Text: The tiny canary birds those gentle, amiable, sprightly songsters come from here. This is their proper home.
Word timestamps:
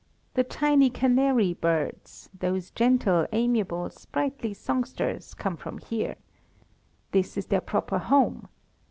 The 0.33 0.43
tiny 0.43 0.89
canary 0.89 1.53
birds 1.53 2.27
those 2.39 2.71
gentle, 2.71 3.27
amiable, 3.31 3.91
sprightly 3.91 4.51
songsters 4.51 5.35
come 5.35 5.55
from 5.55 5.77
here. 5.77 6.15
This 7.11 7.37
is 7.37 7.45
their 7.45 7.61
proper 7.61 7.99
home. 7.99 8.47